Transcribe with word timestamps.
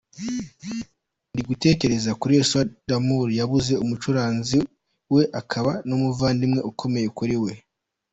Ndigutekereza 1.33 2.11
kuri 2.19 2.33
Youssou 2.39 2.65
N'dour, 2.85 3.27
yabuze 3.39 3.73
umucuranzi 3.83 4.59
we 5.13 5.23
akaba 5.39 5.71
n’umuvandimwe 5.87 6.59
ukomeye 6.71 7.07
kuri 7.17 7.35
we. 7.43 7.51